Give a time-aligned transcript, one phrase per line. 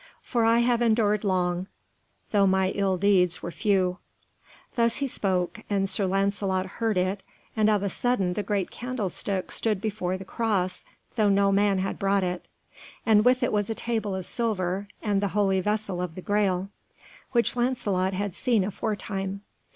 [0.23, 1.67] For I have endured long,
[2.31, 3.99] though my ill deeds were few."
[4.75, 7.21] Thus he spoke, and Sir Lancelot heard it,
[7.55, 10.83] and of a sudden the great candlestick stood before the cross,
[11.17, 12.47] though no man had brought it.
[13.05, 16.69] And with it was a table of silver and the Holy Vessel of the Graal,
[17.31, 19.41] which Lancelot had seen aforetime.